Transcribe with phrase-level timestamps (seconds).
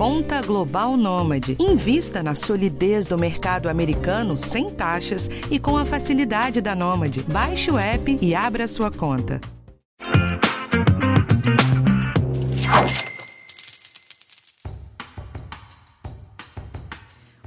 [0.00, 1.58] Conta Global Nômade.
[1.60, 7.22] Invista na solidez do mercado americano sem taxas e com a facilidade da Nômade.
[7.24, 9.38] Baixe o app e abra sua conta.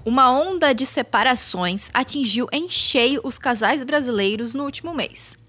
[0.05, 5.39] Uma onda de separações atingiu em cheio os casais brasileiros no último mês.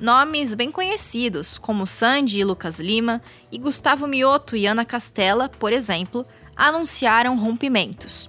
[0.00, 3.20] Nomes bem conhecidos, como Sandy e Lucas Lima,
[3.50, 6.24] e Gustavo Mioto e Ana Castela, por exemplo,
[6.58, 8.28] anunciaram rompimentos.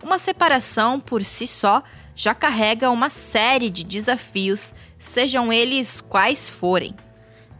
[0.00, 1.82] Uma separação, por si só,
[2.14, 6.94] já carrega uma série de desafios, sejam eles quais forem.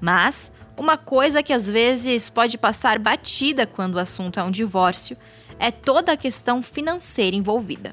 [0.01, 5.17] Mas, uma coisa que às vezes pode passar batida quando o assunto é um divórcio
[5.59, 7.93] é toda a questão financeira envolvida.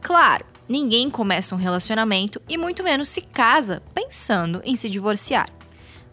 [0.00, 5.48] Claro, ninguém começa um relacionamento e muito menos se casa pensando em se divorciar.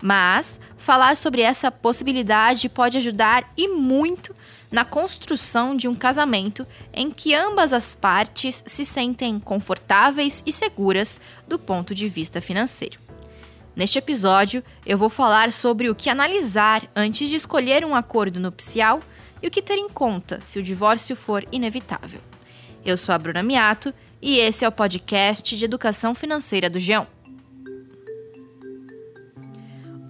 [0.02, 4.34] Mas falar sobre essa possibilidade pode ajudar e muito
[4.72, 11.20] na construção de um casamento em que ambas as partes se sentem confortáveis e seguras
[11.46, 12.98] do ponto de vista financeiro.
[13.76, 19.02] Neste episódio, eu vou falar sobre o que analisar antes de escolher um acordo nupcial
[19.42, 22.22] e o que ter em conta se o divórcio for inevitável.
[22.86, 27.08] Eu sou a Bruna Miato e esse é o podcast de educação financeira do Geão.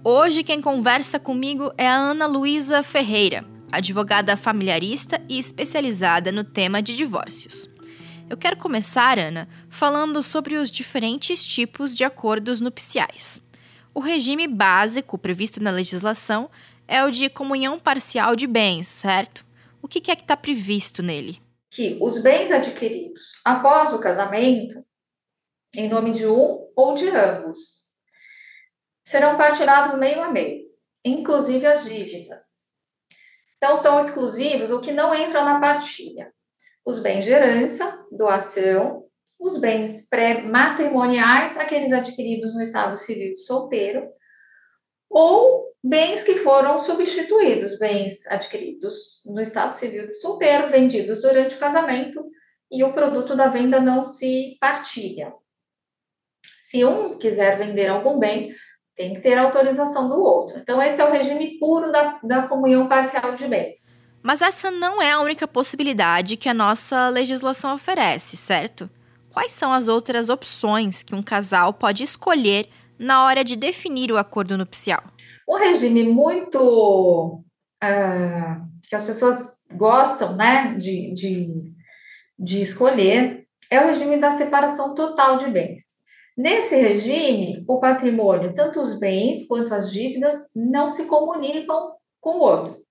[0.04, 6.82] Hoje quem conversa comigo é a Ana Luísa Ferreira, advogada familiarista e especializada no tema
[6.82, 7.68] de divórcios.
[8.28, 13.42] Eu quero começar, Ana, falando sobre os diferentes tipos de acordos nupciais.
[13.94, 16.50] O regime básico previsto na legislação
[16.86, 19.44] é o de comunhão parcial de bens, certo?
[19.82, 21.40] O que é que está previsto nele?
[21.70, 24.84] Que os bens adquiridos após o casamento,
[25.74, 27.82] em nome de um ou de ambos,
[29.04, 30.62] serão partilhados meio a meio,
[31.04, 32.61] inclusive as dívidas.
[33.62, 36.32] Então, são exclusivos o que não entra na partilha:
[36.84, 39.04] os bens de herança, doação,
[39.38, 44.08] os bens pré-matrimoniais, aqueles adquiridos no estado civil de solteiro,
[45.08, 51.60] ou bens que foram substituídos, bens adquiridos no estado civil de solteiro, vendidos durante o
[51.60, 52.20] casamento
[52.68, 55.32] e o produto da venda não se partilha.
[56.58, 58.52] Se um quiser vender algum bem,
[58.96, 60.58] tem que ter autorização do outro.
[60.58, 64.02] Então, esse é o regime puro da, da comunhão parcial de bens.
[64.22, 68.88] Mas essa não é a única possibilidade que a nossa legislação oferece, certo?
[69.32, 74.18] Quais são as outras opções que um casal pode escolher na hora de definir o
[74.18, 75.02] acordo nupcial?
[75.48, 77.42] Um regime muito
[77.82, 81.74] uh, que as pessoas gostam né, de, de,
[82.38, 85.82] de escolher é o regime da separação total de bens.
[86.36, 92.40] Nesse regime, o patrimônio, tanto os bens quanto as dívidas, não se comunicam com o
[92.40, 92.82] outro.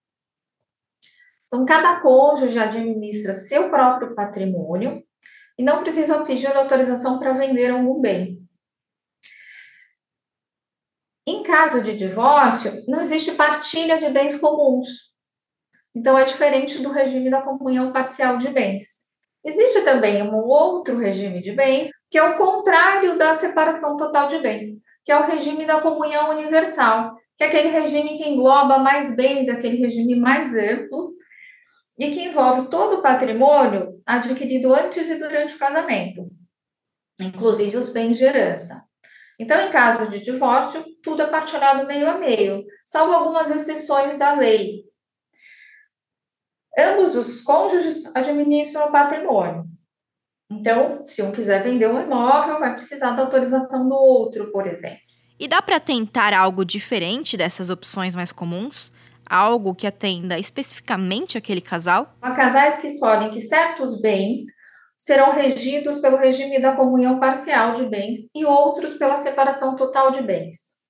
[1.47, 5.03] Então, cada cônjuge administra seu próprio patrimônio
[5.57, 8.39] e não precisa pedir autorização para vender algum bem.
[11.27, 15.11] Em caso de divórcio, não existe partilha de bens comuns.
[15.95, 19.00] Então, é diferente do regime da comunhão parcial de bens.
[19.43, 24.37] Existe também um outro regime de bens, que é o contrário da separação total de
[24.37, 24.67] bens,
[25.03, 29.49] que é o regime da comunhão universal, que é aquele regime que engloba mais bens,
[29.49, 31.13] aquele regime mais amplo,
[31.97, 36.29] e que envolve todo o patrimônio adquirido antes e durante o casamento,
[37.19, 38.83] inclusive os bens de herança.
[39.39, 44.33] Então, em caso de divórcio, tudo é partilhado meio a meio, salvo algumas exceções da
[44.33, 44.83] lei.
[46.77, 49.65] Ambos os cônjuges administram o patrimônio.
[50.49, 54.99] Então, se um quiser vender um imóvel, vai precisar da autorização do outro, por exemplo.
[55.39, 58.91] E dá para tentar algo diferente dessas opções mais comuns?
[59.25, 62.13] Algo que atenda especificamente aquele casal?
[62.21, 64.41] Há casais que escolhem que certos bens
[64.97, 70.21] serão regidos pelo regime da comunhão parcial de bens e outros pela separação total de
[70.21, 70.80] bens.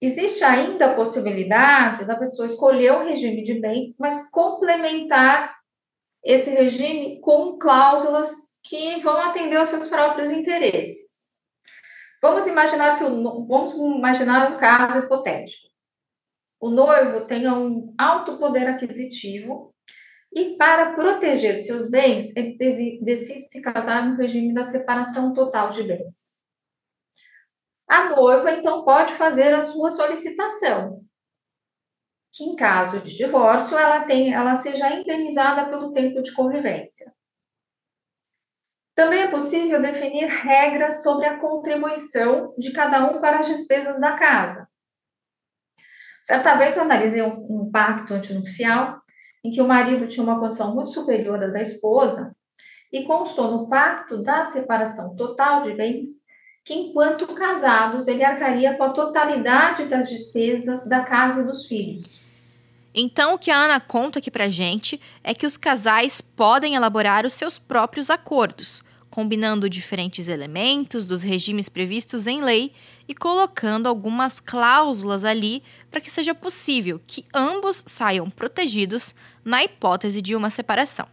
[0.00, 5.54] Existe ainda a possibilidade da pessoa escolher o regime de bens, mas complementar
[6.24, 8.30] esse regime com cláusulas
[8.62, 11.30] que vão atender aos seus próprios interesses.
[12.22, 15.68] Vamos imaginar que o, vamos imaginar um caso hipotético.
[16.58, 19.74] O noivo tenha um alto poder aquisitivo
[20.32, 22.56] e para proteger seus bens, ele
[23.02, 26.39] decide se casar no regime da separação total de bens.
[27.90, 31.00] A noiva, então, pode fazer a sua solicitação,
[32.32, 37.12] que em caso de divórcio, ela, tem, ela seja indenizada pelo tempo de convivência.
[38.94, 44.12] Também é possível definir regras sobre a contribuição de cada um para as despesas da
[44.12, 44.68] casa.
[46.24, 49.00] Certa vez eu analisei um, um pacto antinupcial
[49.44, 52.30] em que o marido tinha uma condição muito superior à da esposa,
[52.92, 56.08] e constou no pacto da separação total de bens
[56.70, 62.20] que, enquanto casados, ele arcaria com a totalidade das despesas da casa dos filhos.
[62.94, 67.26] Então, o que a Ana conta aqui pra gente é que os casais podem elaborar
[67.26, 72.72] os seus próprios acordos, combinando diferentes elementos dos regimes previstos em lei
[73.08, 79.12] e colocando algumas cláusulas ali para que seja possível que ambos saiam protegidos
[79.44, 81.08] na hipótese de uma separação.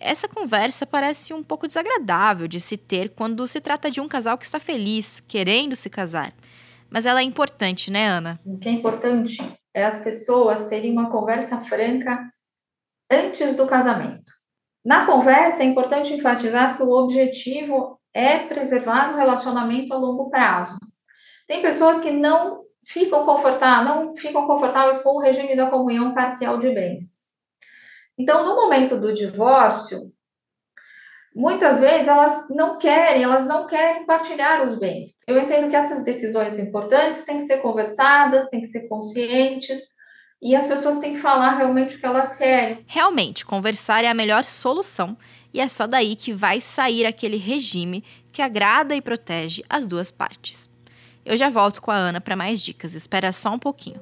[0.00, 4.36] Essa conversa parece um pouco desagradável de se ter quando se trata de um casal
[4.36, 6.32] que está feliz, querendo se casar.
[6.90, 8.40] Mas ela é importante, né, Ana?
[8.44, 9.38] O que é importante
[9.74, 12.30] é as pessoas terem uma conversa franca
[13.10, 14.24] antes do casamento.
[14.84, 20.76] Na conversa, é importante enfatizar que o objetivo é preservar o relacionamento a longo prazo.
[21.46, 26.56] Tem pessoas que não ficam confortáveis, não ficam confortáveis com o regime da comunhão parcial
[26.58, 27.25] de bens.
[28.18, 30.12] Então, no momento do divórcio,
[31.34, 35.18] muitas vezes elas não querem, elas não querem partilhar os bens.
[35.26, 39.94] Eu entendo que essas decisões importantes têm que ser conversadas, têm que ser conscientes,
[40.40, 42.84] e as pessoas têm que falar realmente o que elas querem.
[42.86, 45.16] Realmente, conversar é a melhor solução,
[45.52, 50.10] e é só daí que vai sair aquele regime que agrada e protege as duas
[50.10, 50.70] partes.
[51.24, 54.00] Eu já volto com a Ana para mais dicas, espera só um pouquinho.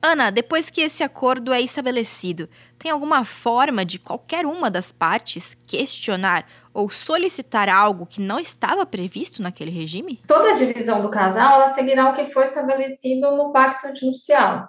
[0.00, 2.48] Ana, depois que esse acordo é estabelecido,
[2.78, 8.86] tem alguma forma de qualquer uma das partes questionar ou solicitar algo que não estava
[8.86, 10.22] previsto naquele regime?
[10.26, 14.68] Toda a divisão do casal ela seguirá o que foi estabelecido no pacto nupcial.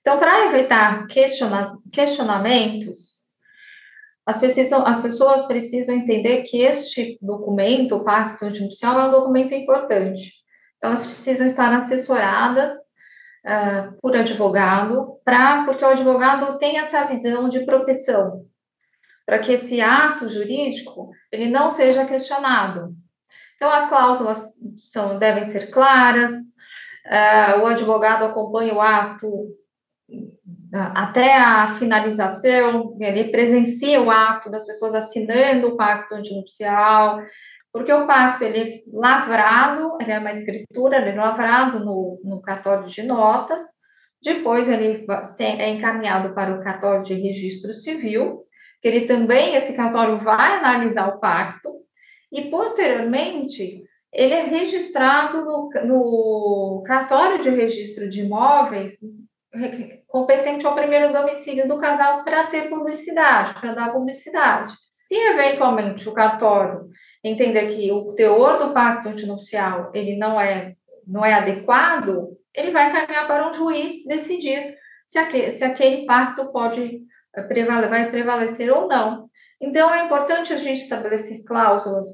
[0.00, 3.22] Então, para evitar questiona questionamentos,
[4.24, 9.52] as, precisam, as pessoas precisam entender que este documento, o pacto nupcial, é um documento
[9.52, 10.32] importante.
[10.76, 12.85] Então, elas precisam estar assessoradas
[13.46, 18.44] uh, por advogado, pra, porque o advogado tem essa visão de proteção,
[19.24, 22.94] para que esse ato jurídico ele não seja questionado.
[23.56, 24.42] Então, as cláusulas
[24.76, 29.56] são, devem ser claras, uh, o advogado acompanha o ato
[30.72, 37.20] até a finalização, ele presencia o ato das pessoas assinando o pacto antinupcial,
[37.76, 42.40] porque o pacto ele é lavrado, ele é uma escritura, ele é lavrado no, no
[42.40, 43.60] cartório de notas,
[44.22, 45.04] depois ele
[45.38, 48.44] é encaminhado para o cartório de registro civil,
[48.80, 51.68] que ele também, esse cartório vai analisar o pacto,
[52.32, 58.94] e posteriormente ele é registrado no, no cartório de registro de imóveis
[60.08, 64.72] competente ao primeiro domicílio do casal para ter publicidade, para dar publicidade.
[64.94, 66.88] Se eventualmente o cartório
[67.30, 70.74] entender que o teor do pacto antinupcial ele não é
[71.06, 74.76] não é adequado, ele vai caminhar para um juiz decidir
[75.06, 77.02] se aquele, se aquele pacto pode
[77.36, 79.30] eh, vai prevalecer ou não.
[79.60, 82.06] Então é importante a gente estabelecer cláusulas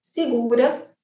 [0.00, 0.96] seguras.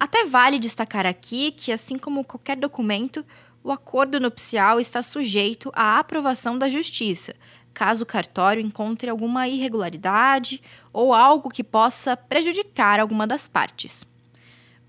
[0.00, 3.24] Até vale destacar aqui que, assim como qualquer documento,
[3.62, 7.34] o acordo nupcial está sujeito à aprovação da Justiça,
[7.74, 10.62] caso o cartório encontre alguma irregularidade
[10.92, 14.06] ou algo que possa prejudicar alguma das partes.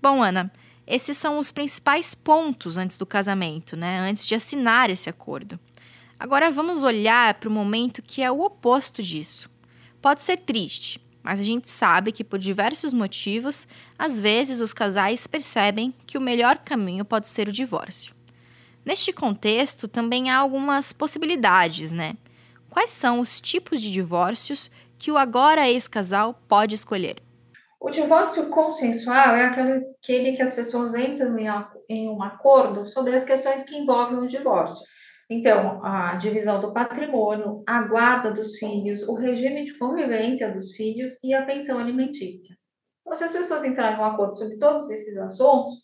[0.02, 0.50] Bom, Ana,
[0.86, 4.00] esses são os principais pontos antes do casamento, né?
[4.00, 5.58] Antes de assinar esse acordo.
[6.18, 9.48] Agora vamos olhar para o momento que é o oposto disso.
[10.02, 13.68] Pode ser triste, mas a gente sabe que por diversos motivos,
[13.98, 18.14] às vezes os casais percebem que o melhor caminho pode ser o divórcio.
[18.84, 22.16] Neste contexto, também há algumas possibilidades, né?
[22.70, 27.20] Quais são os tipos de divórcios que o agora ex-casal pode escolher?
[27.80, 31.36] O divórcio consensual é aquele que as pessoas entram
[31.88, 34.86] em um acordo sobre as questões que envolvem o divórcio.
[35.28, 41.12] Então, a divisão do patrimônio, a guarda dos filhos, o regime de convivência dos filhos
[41.24, 42.54] e a pensão alimentícia.
[43.00, 45.74] Então, se as pessoas entrarem em um acordo sobre todos esses assuntos,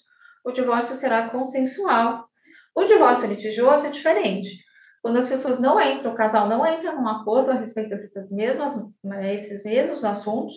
[0.45, 2.29] o divórcio será consensual.
[2.77, 4.66] O divórcio litigioso é diferente.
[5.07, 8.73] Quando as pessoas não entram, o casal não entra num acordo a respeito dessas mesmas,
[9.05, 10.55] né, esses mesmos assuntos,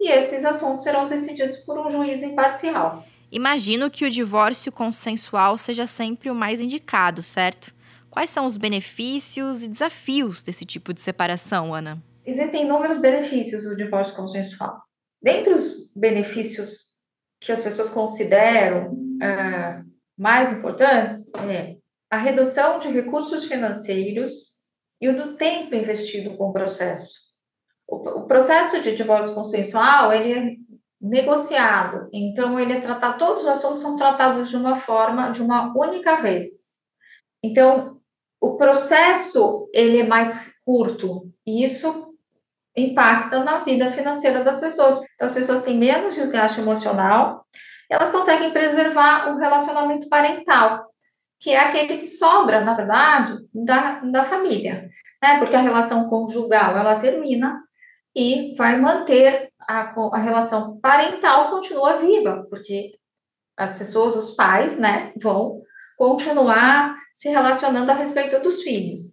[0.00, 3.04] e esses assuntos serão decididos por um juiz imparcial.
[3.30, 7.74] Imagino que o divórcio consensual seja sempre o mais indicado, certo?
[8.08, 12.02] Quais são os benefícios e desafios desse tipo de separação, Ana?
[12.24, 14.80] Existem inúmeros benefícios do divórcio consensual.
[15.22, 16.86] Dentre os benefícios
[17.38, 19.82] que as pessoas consideram é,
[20.16, 21.76] mais importantes, é
[22.10, 24.54] a redução de recursos financeiros
[25.00, 27.24] e o do tempo investido com o processo.
[27.86, 30.58] O, o processo de divórcio consensual, ele
[31.04, 32.08] negociado.
[32.12, 36.16] Então, ele é tratado, todos os assuntos são tratados de uma forma, de uma única
[36.16, 36.48] vez.
[37.42, 38.00] Então,
[38.40, 42.14] o processo, ele é mais curto, e isso
[42.74, 44.96] impacta na vida financeira das pessoas.
[44.96, 47.44] Então, as pessoas têm menos desgaste emocional,
[47.90, 50.86] elas conseguem preservar o relacionamento parental,
[51.44, 54.88] que é aquele que sobra, na verdade, da, da família,
[55.22, 55.38] né?
[55.38, 57.62] Porque a relação conjugal, ela termina
[58.16, 62.92] e vai manter a, a relação parental continua viva, porque
[63.58, 65.60] as pessoas, os pais, né, vão
[65.98, 69.12] continuar se relacionando a respeito dos filhos.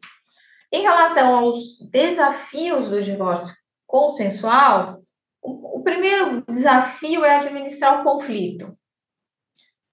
[0.72, 3.54] Em relação aos desafios do divórcio
[3.86, 5.04] consensual,
[5.42, 8.74] o, primeiro desafio é administrar o conflito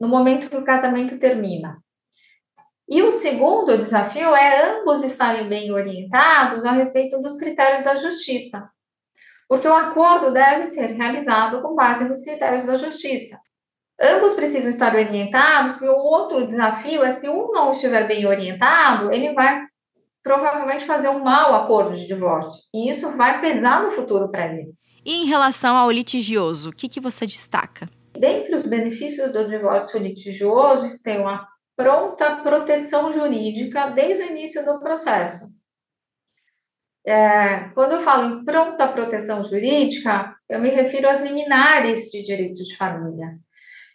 [0.00, 1.82] no momento que o casamento termina.
[2.88, 8.70] E o segundo desafio é ambos estarem bem orientados a respeito dos critérios da justiça
[9.48, 13.38] porque o acordo deve ser realizado com base nos critérios da justiça.
[14.00, 19.10] Ambos precisam estar orientados, porque o outro desafio é se um não estiver bem orientado,
[19.10, 19.64] ele vai
[20.22, 22.60] provavelmente fazer um mau acordo de divórcio.
[22.72, 24.74] E isso vai pesar no futuro para ele.
[25.04, 27.88] E em relação ao litigioso, o que, que você destaca?
[28.12, 34.80] Dentre os benefícios do divórcio litigioso estão a pronta proteção jurídica desde o início do
[34.80, 35.46] processo.
[37.06, 42.64] É, quando eu falo em pronta proteção jurídica, eu me refiro às liminares de direito
[42.64, 43.38] de família.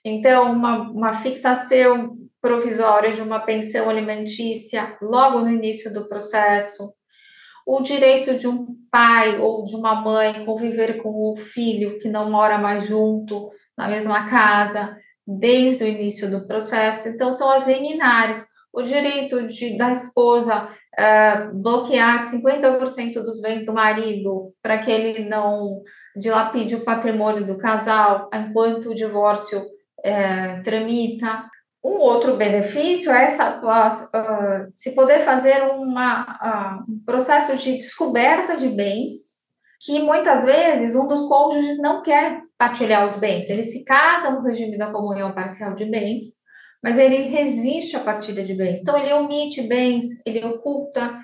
[0.03, 6.93] Então, uma, uma fixação provisória de uma pensão alimentícia logo no início do processo,
[7.67, 12.31] o direito de um pai ou de uma mãe conviver com o filho que não
[12.31, 17.07] mora mais junto na mesma casa desde o início do processo.
[17.07, 18.43] Então, são as liminares.
[18.71, 25.27] O direito de, da esposa uh, bloquear 50% dos bens do marido para que ele
[25.27, 25.81] não
[26.15, 31.45] dilapide o patrimônio do casal enquanto o divórcio uh, tramita.
[31.85, 39.43] Um outro benefício é uh, se poder fazer uma, um processo de descoberta de bens
[39.85, 43.49] que muitas vezes um dos cônjuges não quer partilhar os bens.
[43.49, 46.43] Ele se casa no regime da comunhão parcial de bens
[46.83, 48.81] mas ele resiste à partilha de bens.
[48.81, 51.17] Então, ele omite bens, ele oculta.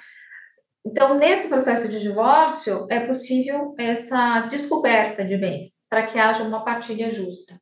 [0.85, 6.63] Então, nesse processo de divórcio, é possível essa descoberta de bens, para que haja uma
[6.63, 7.59] partilha justa.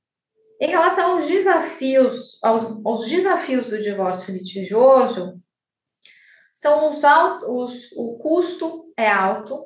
[0.62, 5.42] Em relação aos desafios, aos, aos desafios do divórcio litigioso,
[6.54, 9.66] são os altos, o custo é alto,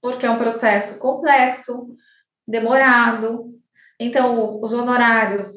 [0.00, 1.94] porque é um processo complexo,
[2.46, 3.52] demorado.
[3.98, 5.52] Então, os honorários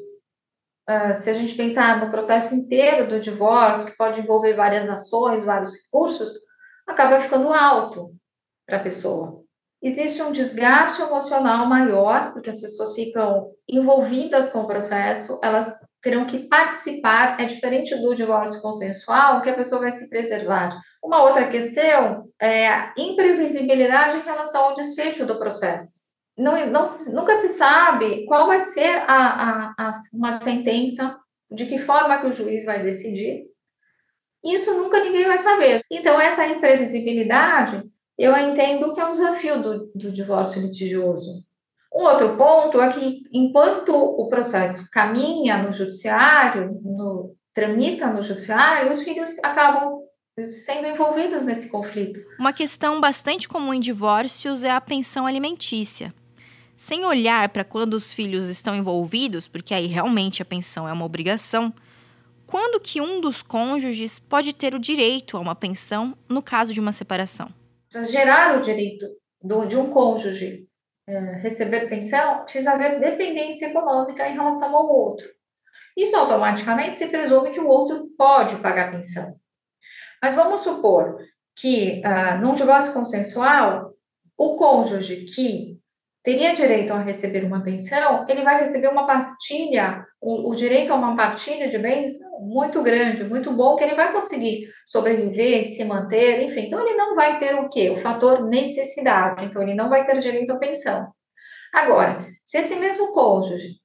[0.88, 5.44] Uh, se a gente pensar no processo inteiro do divórcio, que pode envolver várias ações,
[5.44, 6.30] vários recursos,
[6.86, 8.14] acaba ficando alto
[8.64, 9.42] para a pessoa.
[9.82, 16.24] Existe um desgaste emocional maior, porque as pessoas ficam envolvidas com o processo, elas terão
[16.24, 20.70] que participar, é diferente do divórcio consensual, que a pessoa vai se preservar.
[21.02, 26.05] Uma outra questão é a imprevisibilidade em relação ao desfecho do processo
[26.36, 31.18] não, não, nunca se sabe qual vai ser a, a, a, uma sentença,
[31.50, 33.46] de que forma que o juiz vai decidir.
[34.44, 35.80] Isso nunca ninguém vai saber.
[35.90, 37.82] Então, essa imprevisibilidade,
[38.18, 41.42] eu entendo que é um desafio do, do divórcio litigioso.
[41.94, 48.90] Um outro ponto é que, enquanto o processo caminha no judiciário, no, tramita no judiciário,
[48.90, 50.02] os filhos acabam
[50.48, 52.20] sendo envolvidos nesse conflito.
[52.38, 56.12] Uma questão bastante comum em divórcios é a pensão alimentícia
[56.76, 61.04] sem olhar para quando os filhos estão envolvidos, porque aí realmente a pensão é uma
[61.04, 61.72] obrigação,
[62.46, 66.78] quando que um dos cônjuges pode ter o direito a uma pensão no caso de
[66.78, 67.48] uma separação?
[67.90, 69.06] Para gerar o direito
[69.42, 70.66] do, de um cônjuge
[71.08, 75.26] é, receber pensão, precisa haver dependência econômica em relação ao outro.
[75.96, 79.34] Isso automaticamente se presume que o outro pode pagar pensão.
[80.22, 81.16] Mas vamos supor
[81.54, 83.94] que, ah, num divórcio consensual,
[84.36, 85.75] o cônjuge que
[86.26, 90.96] teria direito a receber uma pensão, ele vai receber uma partilha, o, o, direito a
[90.96, 96.42] uma partilha de bens muito grande, muito bom, que ele vai conseguir sobreviver, se manter,
[96.42, 96.62] enfim.
[96.62, 97.90] Então, ele não vai ter o quê?
[97.90, 99.44] O fator necessidade.
[99.44, 101.06] Então, ele não vai ter direito à pensão.
[101.72, 103.76] Agora, se esse mesmo cônjuge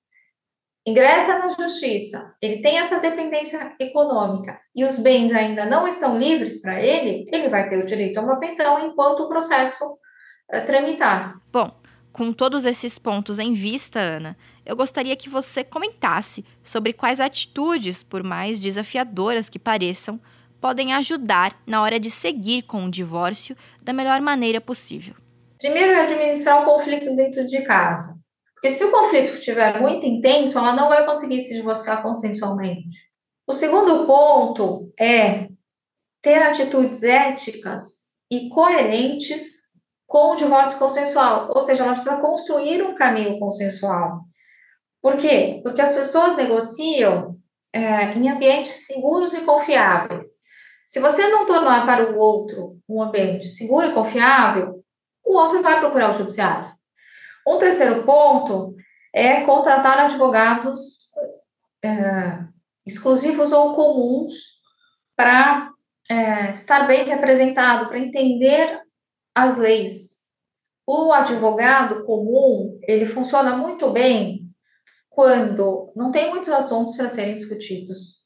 [0.84, 6.60] ingressa na justiça, ele tem essa dependência econômica e os bens ainda não estão livres
[6.60, 9.86] para ele, ele vai ter o direito a uma pensão enquanto o processo
[10.52, 11.36] uh, tramitar.
[11.52, 11.81] Bom,
[12.12, 18.04] com todos esses pontos em vista, Ana, eu gostaria que você comentasse sobre quais atitudes,
[18.04, 20.20] por mais desafiadoras que pareçam,
[20.60, 25.16] podem ajudar na hora de seguir com o divórcio da melhor maneira possível.
[25.58, 28.20] Primeiro é administrar o conflito dentro de casa.
[28.54, 33.10] Porque se o conflito estiver muito intenso, ela não vai conseguir se divorciar consensualmente.
[33.48, 35.48] O segundo ponto é
[36.22, 39.61] ter atitudes éticas e coerentes
[40.12, 44.26] com o divórcio consensual, ou seja, ela precisa construir um caminho consensual.
[45.02, 45.62] Por quê?
[45.64, 47.38] Porque as pessoas negociam
[47.72, 50.26] é, em ambientes seguros e confiáveis.
[50.86, 54.84] Se você não tornar para o outro um ambiente seguro e confiável,
[55.24, 56.74] o outro vai procurar o judiciário.
[57.48, 58.76] Um terceiro ponto
[59.16, 61.10] é contratar advogados
[61.82, 62.38] é,
[62.86, 64.34] exclusivos ou comuns
[65.16, 65.72] para
[66.10, 68.82] é, estar bem representado, para entender
[69.36, 70.12] as leis.
[70.86, 74.42] O advogado comum, ele funciona muito bem
[75.10, 78.22] quando não tem muitos assuntos para serem discutidos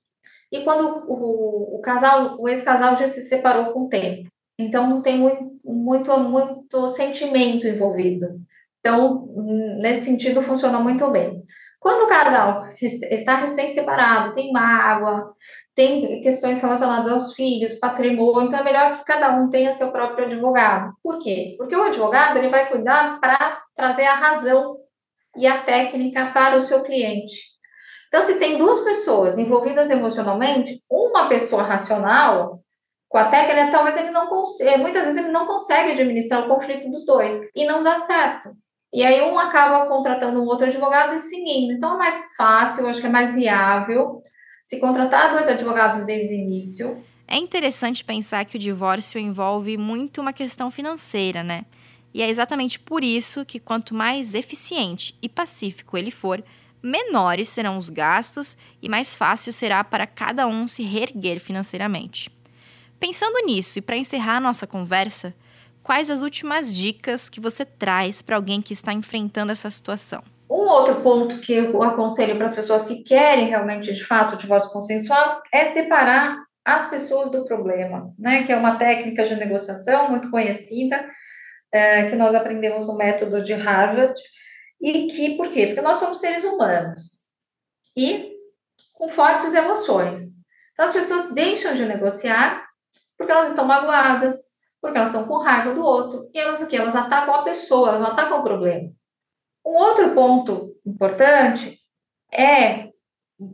[0.51, 4.29] e quando o, o casal, o ex-casal já se separou com o tempo.
[4.57, 8.39] Então não tem muito, muito, muito sentimento envolvido.
[8.79, 9.27] Então,
[9.79, 11.43] nesse sentido, funciona muito bem.
[11.79, 15.33] Quando o casal está recém-separado, tem mágoa,
[15.75, 20.25] tem questões relacionadas aos filhos, patrimônio, então é melhor que cada um tenha seu próprio
[20.25, 20.93] advogado.
[21.03, 21.55] Por quê?
[21.57, 24.77] Porque o advogado ele vai cuidar para trazer a razão
[25.35, 27.53] e a técnica para o seu cliente.
[28.07, 32.61] Então, se tem duas pessoas envolvidas emocionalmente, uma pessoa racional
[33.09, 36.89] com a técnica, talvez ele não consiga, muitas vezes ele não consegue administrar o conflito
[36.89, 38.51] dos dois e não dá certo.
[38.93, 41.73] E aí um acaba contratando um outro advogado e seguindo.
[41.73, 44.21] Então é mais fácil, acho que é mais viável
[44.65, 47.03] se contratar dois advogados desde o início.
[47.27, 51.65] É interessante pensar que o divórcio envolve muito uma questão financeira, né?
[52.11, 56.43] E é exatamente por isso que quanto mais eficiente e pacífico ele for,
[56.81, 62.31] menores serão os gastos e mais fácil será para cada um se reerguer financeiramente.
[62.99, 65.35] Pensando nisso e para encerrar nossa conversa,
[65.83, 70.23] quais as últimas dicas que você traz para alguém que está enfrentando essa situação?
[70.49, 74.37] Um outro ponto que eu aconselho para as pessoas que querem realmente, de fato, o
[74.37, 78.43] divórcio consensual é separar as pessoas do problema, né?
[78.43, 81.07] Que é uma técnica de negociação muito conhecida,
[81.71, 84.13] é, que nós aprendemos no método de Harvard,
[84.81, 85.67] e que, por quê?
[85.67, 87.01] Porque nós somos seres humanos
[87.95, 88.33] e
[88.93, 90.21] com fortes emoções.
[90.73, 92.65] Então, as pessoas deixam de negociar
[93.17, 94.35] porque elas estão magoadas,
[94.81, 96.75] porque elas estão com raiva do outro, e elas o quê?
[96.75, 98.91] Elas atacam a pessoa, elas não atacam o problema.
[99.65, 101.79] Um outro ponto importante
[102.31, 102.89] é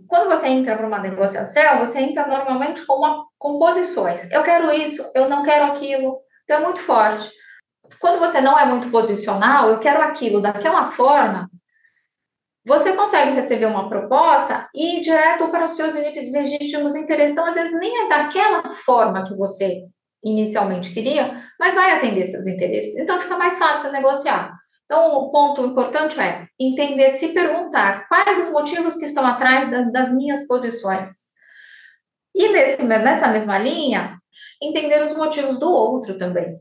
[0.07, 4.29] quando você entra para uma negociação, você entra normalmente com, uma, com posições.
[4.31, 6.19] Eu quero isso, eu não quero aquilo.
[6.43, 7.31] Então é muito forte
[7.99, 11.49] quando você não é muito posicional, eu quero aquilo daquela forma,
[12.65, 17.31] você consegue receber uma proposta e ir direto para os seus legítimos interesses.
[17.31, 19.81] Então, às vezes, nem é daquela forma que você
[20.23, 22.95] inicialmente queria, mas vai atender seus interesses.
[22.97, 24.55] Então, fica mais fácil negociar.
[24.91, 29.89] Então, o ponto importante é entender, se perguntar quais os motivos que estão atrás das,
[29.89, 31.11] das minhas posições.
[32.35, 34.17] E nesse, nessa mesma linha,
[34.61, 36.59] entender os motivos do outro também.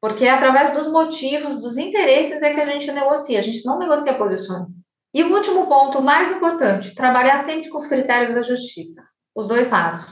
[0.00, 3.78] Porque é através dos motivos, dos interesses é que a gente negocia, a gente não
[3.78, 4.72] negocia posições.
[5.12, 9.02] E o último ponto, mais importante, trabalhar sempre com os critérios da justiça,
[9.34, 10.02] os dois lados.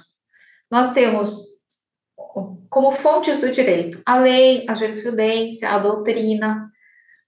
[0.70, 1.40] Nós temos
[2.68, 6.73] como fontes do direito a lei, a jurisprudência, a doutrina,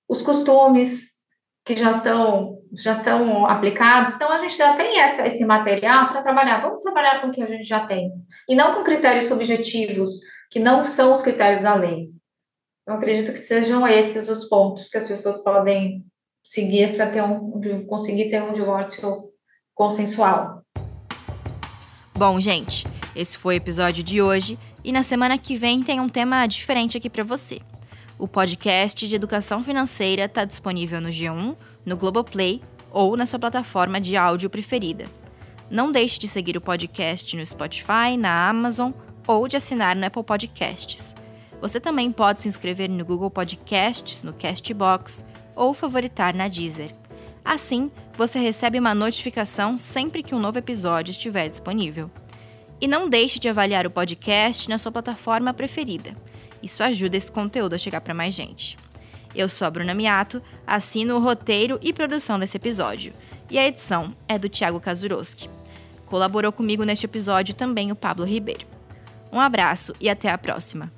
[0.08, 1.16] os costumes
[1.64, 4.14] que já são, já são aplicados.
[4.14, 6.60] Então, a gente já tem essa, esse material para trabalhar.
[6.60, 8.12] Vamos trabalhar com o que a gente já tem.
[8.48, 10.12] E não com critérios subjetivos,
[10.50, 12.08] que não são os critérios da lei.
[12.86, 16.04] Eu acredito que sejam esses os pontos que as pessoas podem
[16.44, 19.32] seguir para ter um, conseguir ter um divórcio
[19.74, 20.62] consensual.
[22.16, 26.08] Bom, gente, esse foi o episódio de hoje e na semana que vem tem um
[26.08, 27.60] tema diferente aqui para você.
[28.18, 34.00] O podcast de educação financeira está disponível no G1, no Globoplay ou na sua plataforma
[34.00, 35.04] de áudio preferida.
[35.70, 38.92] Não deixe de seguir o podcast no Spotify, na Amazon
[39.26, 41.14] ou de assinar no Apple Podcasts.
[41.60, 45.22] Você também pode se inscrever no Google Podcasts, no Castbox
[45.54, 46.92] ou favoritar na Deezer.
[47.44, 52.10] Assim, você recebe uma notificação sempre que um novo episódio estiver disponível.
[52.80, 56.16] E não deixe de avaliar o podcast na sua plataforma preferida.
[56.66, 58.76] Isso ajuda esse conteúdo a chegar para mais gente.
[59.32, 63.12] Eu sou a Bruna Miato, assino o roteiro e produção desse episódio.
[63.48, 65.48] E a edição é do Thiago Kazuroski.
[66.06, 68.66] Colaborou comigo neste episódio também o Pablo Ribeiro.
[69.30, 70.90] Um abraço e até a próxima.